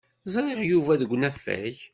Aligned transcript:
Ẓriɣ 0.33 0.59
Yuba 0.71 0.99
deg 1.01 1.09
unafag. 1.15 1.75